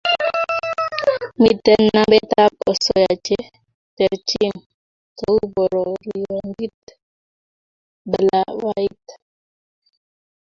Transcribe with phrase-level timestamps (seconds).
[1.41, 3.37] Mitei nametab osoya che
[3.97, 4.53] terchin
[5.19, 6.79] kou pororiondit,
[8.09, 9.05] kalabait,